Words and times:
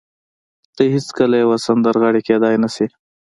ته 0.75 0.83
هېڅکله 0.93 1.35
يوه 1.43 1.57
سندرغاړې 1.65 2.21
کېدای 2.27 2.55
نه 2.63 2.69
شې. 2.75 2.85